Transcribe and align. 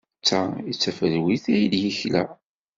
D 0.19 0.23
ta 0.27 0.41
ay 0.59 0.71
d 0.75 0.77
tafelwit 0.81 1.45
ay 1.55 1.63
d-yekla. 1.71 2.23